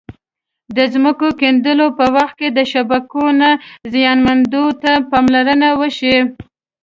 [0.75, 3.49] د ځمکې کیندلو په وخت کې د شبکو نه
[3.93, 6.17] زیانمنېدو ته پاملرنه وشي.